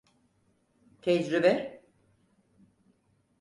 [1.01, 1.81] Tecrübe…